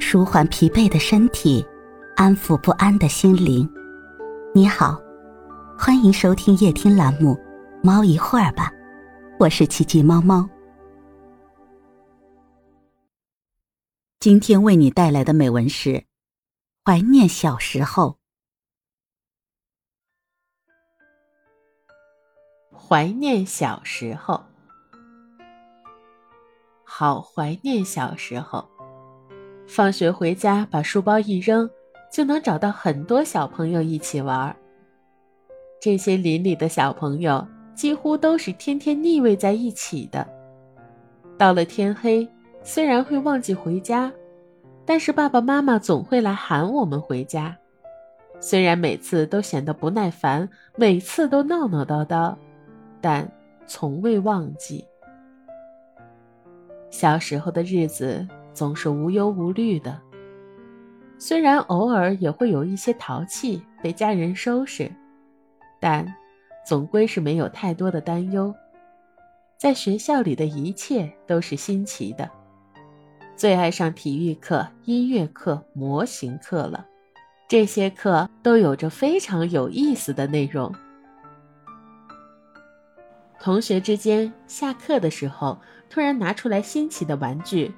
[0.00, 1.64] 舒缓疲惫的身体，
[2.16, 3.68] 安抚不安的心灵。
[4.54, 5.00] 你好，
[5.78, 7.34] 欢迎收听夜听栏目
[7.82, 8.70] 《猫一会儿吧》，
[9.38, 10.48] 我是奇迹猫猫。
[14.20, 15.90] 今天为你带来的美文是
[16.84, 18.18] 《怀念小时候》。
[22.88, 24.42] 怀念小时候，
[26.84, 28.66] 好怀念小时候。
[29.68, 31.68] 放学回家，把书包一扔，
[32.10, 34.54] 就能找到很多小朋友一起玩。
[35.78, 40.26] 这些邻里的小朋友几乎都是天天腻味在一起的。
[41.36, 42.26] 到了天黑，
[42.64, 44.10] 虽然会忘记回家，
[44.86, 47.54] 但是爸爸妈妈总会来喊我们回家。
[48.40, 52.34] 虽然每次都显得不耐烦，每次都闹闹叨叨，
[53.02, 53.30] 但
[53.66, 54.82] 从未忘记
[56.90, 58.26] 小时候的日子。
[58.52, 60.00] 总是无忧无虑的，
[61.18, 64.90] 虽然偶尔也会有一些淘气被家人收拾，
[65.80, 66.06] 但
[66.66, 68.54] 总归是没有太多的担忧。
[69.56, 72.30] 在学校里的一切都是新奇的，
[73.36, 76.86] 最爱上体育课、音乐课、模型课了。
[77.48, 80.72] 这些课都有着非常有意思的内容。
[83.40, 87.72] 同学之间下课的时候，突然拿出来新奇的玩具。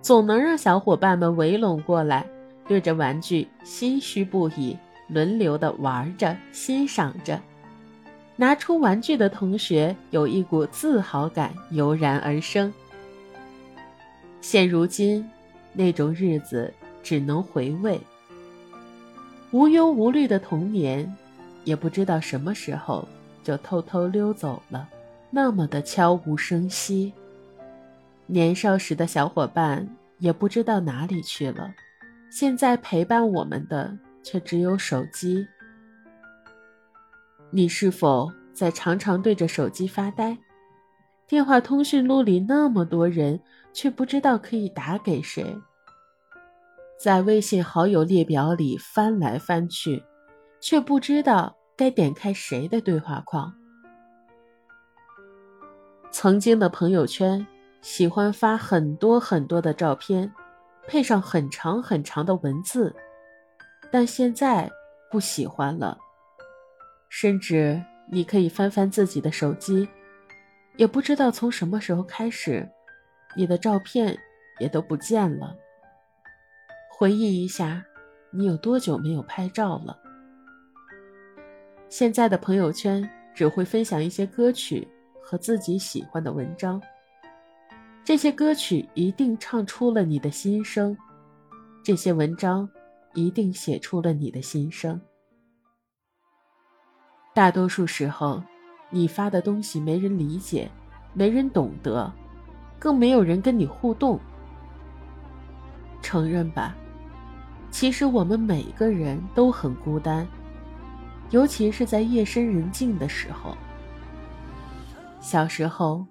[0.00, 2.24] 总能让小伙伴们围拢过来，
[2.68, 4.76] 对着玩具心虚不已，
[5.08, 7.40] 轮流的玩着、欣赏着。
[8.36, 12.72] 拿出玩具的同学有一股自豪感油然而生。
[14.40, 15.28] 现如今，
[15.72, 16.72] 那种日子
[17.02, 17.98] 只能回味。
[19.50, 21.12] 无忧无虑的童年，
[21.64, 23.08] 也不知道什么时候
[23.42, 24.86] 就偷偷溜走了，
[25.30, 27.12] 那么的悄无声息。
[28.28, 29.88] 年少时的小伙伴
[30.18, 31.72] 也不知道哪里去了，
[32.28, 35.46] 现在陪伴我们的却只有手机。
[37.50, 40.36] 你是否在常常对着手机发呆？
[41.28, 43.40] 电话通讯录里那么多人，
[43.72, 45.56] 却不知道可以打给谁。
[46.98, 50.02] 在微信好友列表里翻来翻去，
[50.60, 53.54] 却不知道该点开谁的对话框。
[56.10, 57.46] 曾经的朋友圈。
[57.86, 60.28] 喜欢发很多很多的照片，
[60.88, 62.92] 配上很长很长的文字，
[63.92, 64.68] 但现在
[65.08, 65.96] 不喜欢了。
[67.08, 67.80] 甚至
[68.10, 69.88] 你可以翻翻自己的手机，
[70.74, 72.68] 也不知道从什么时候开始，
[73.36, 74.18] 你的照片
[74.58, 75.56] 也都不见了。
[76.90, 77.84] 回忆一下，
[78.32, 79.96] 你有多久没有拍照了？
[81.88, 84.88] 现在的朋友圈只会分享一些歌曲
[85.22, 86.82] 和自己喜欢的文章。
[88.06, 90.96] 这些歌曲一定唱出了你的心声，
[91.82, 92.68] 这些文章
[93.14, 95.00] 一定写出了你的心声。
[97.34, 98.40] 大多数时候，
[98.90, 100.70] 你发的东西没人理解，
[101.14, 102.12] 没人懂得，
[102.78, 104.20] 更没有人跟你互动。
[106.00, 106.76] 承认吧，
[107.72, 110.24] 其实我们每个人都很孤单，
[111.30, 113.56] 尤其是在夜深人静的时候。
[115.20, 116.06] 小时候。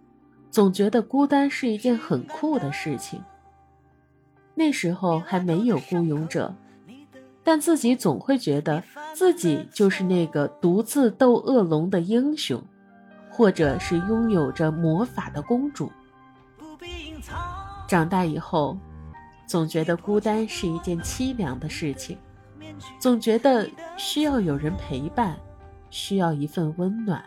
[0.55, 3.21] 总觉得孤单是一件很酷的事情。
[4.53, 6.55] 那时候还没有孤勇者，
[7.43, 8.81] 但自己总会觉得
[9.13, 12.63] 自己就是那个独自斗恶龙的英雄，
[13.29, 15.91] 或者是拥有着魔法的公主。
[17.85, 18.77] 长大以后，
[19.45, 22.17] 总觉得孤单是一件凄凉的事情，
[22.97, 25.35] 总觉得需要有人陪伴，
[25.89, 27.21] 需要一份温暖。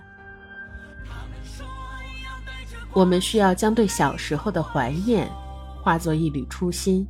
[2.93, 5.31] 我们需要将对小时候的怀念
[5.83, 7.07] 化作一缕初心，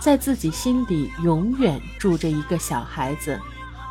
[0.00, 3.40] 在自己心底永远住着一个小孩子，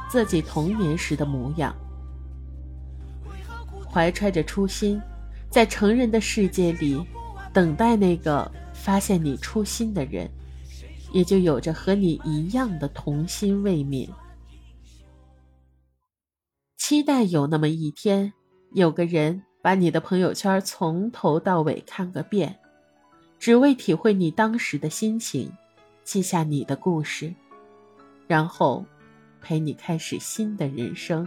[0.09, 1.75] 自己童年时的模样。
[3.91, 5.01] 怀揣着初心，
[5.49, 7.05] 在成人的世界里，
[7.51, 10.29] 等待那个发现你初心的人，
[11.11, 14.09] 也就有着和你一样的童心未泯。
[16.77, 18.33] 期待有那么一天，
[18.73, 19.43] 有个人。
[19.63, 22.59] 把你的朋友圈从头到尾看个遍，
[23.39, 25.49] 只为体会你当时的心情，
[26.03, 27.33] 记下你的故事，
[28.27, 28.85] 然后
[29.41, 31.25] 陪你开始新的人生。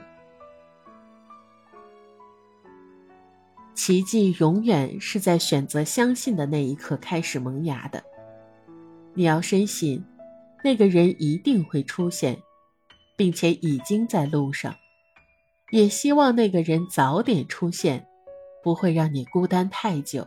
[3.74, 8.04] 奇迹永远是在选择相信的那一刻开始萌芽的。
[9.14, 10.04] 你要深信，
[10.62, 12.36] 那个人一定会出现，
[13.16, 14.74] 并且已经在路上。
[15.70, 18.06] 也希望那个人早点出现。
[18.66, 20.26] 不会让你孤单太久。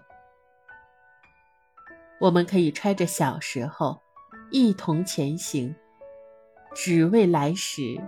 [2.21, 4.01] 我们可以揣着小时候，
[4.49, 5.75] 一同前行，
[6.73, 7.99] 只为来时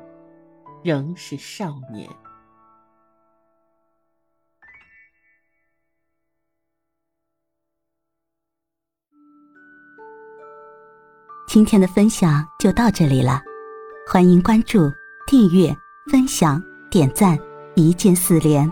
[0.85, 2.09] 仍是少年。
[11.45, 13.41] 今天的分享就到这里了，
[14.07, 14.89] 欢迎关注、
[15.27, 15.75] 订阅、
[16.09, 17.37] 分享、点赞，
[17.75, 18.71] 一键四连，